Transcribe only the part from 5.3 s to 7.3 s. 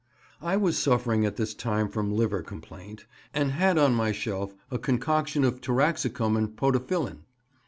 of taraxacum and podophyllin.